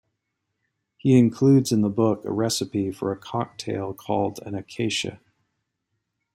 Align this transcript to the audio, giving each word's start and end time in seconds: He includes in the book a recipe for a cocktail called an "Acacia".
He 0.97 1.15
includes 1.15 1.71
in 1.71 1.81
the 1.81 1.89
book 1.89 2.25
a 2.25 2.31
recipe 2.31 2.89
for 2.89 3.11
a 3.11 3.15
cocktail 3.19 3.93
called 3.93 4.39
an 4.43 4.55
"Acacia". 4.55 5.19